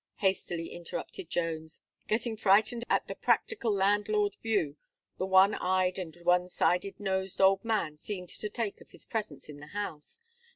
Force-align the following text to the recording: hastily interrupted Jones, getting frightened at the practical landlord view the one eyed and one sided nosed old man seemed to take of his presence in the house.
hastily 0.15 0.69
interrupted 0.71 1.29
Jones, 1.29 1.79
getting 2.07 2.35
frightened 2.35 2.83
at 2.89 3.07
the 3.07 3.13
practical 3.13 3.71
landlord 3.71 4.35
view 4.35 4.75
the 5.19 5.27
one 5.27 5.53
eyed 5.53 5.99
and 5.99 6.15
one 6.23 6.49
sided 6.49 6.99
nosed 6.99 7.39
old 7.39 7.63
man 7.63 7.97
seemed 7.97 8.29
to 8.29 8.49
take 8.49 8.81
of 8.81 8.89
his 8.89 9.05
presence 9.05 9.47
in 9.47 9.59
the 9.59 9.67
house. 9.77 10.21